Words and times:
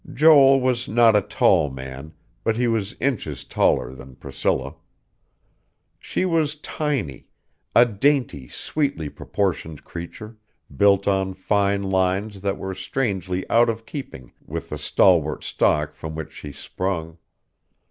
Joel 0.15 0.59
was 0.59 0.87
not 0.87 1.15
a 1.15 1.21
tall 1.21 1.69
man, 1.69 2.13
but 2.43 2.57
he 2.57 2.67
was 2.67 2.95
inches 2.99 3.43
taller 3.43 3.93
than 3.93 4.15
Priscilla. 4.15 4.73
She 5.99 6.25
was 6.25 6.55
tiny; 6.55 7.27
a 7.75 7.85
dainty, 7.85 8.47
sweetly 8.47 9.09
proportioned 9.09 9.83
creature, 9.83 10.37
built 10.75 11.07
on 11.07 11.35
fine 11.35 11.83
lines 11.83 12.41
that 12.41 12.57
were 12.57 12.73
strangely 12.73 13.47
out 13.47 13.69
of 13.69 13.85
keeping 13.85 14.31
with 14.43 14.69
the 14.69 14.79
stalwart 14.79 15.43
stock 15.43 15.93
from 15.93 16.15
which 16.15 16.31
she 16.31 16.51
sprung. 16.51 17.19